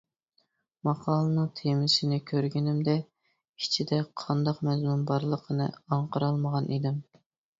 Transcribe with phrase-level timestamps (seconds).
[0.87, 6.99] ماقالىنىڭ تېمىسىنى كۆرگىنىمدە ئىچىدە قانداق مەزمۇن بارلىقىنى ئاڭقىرالمىغان ئىدىم.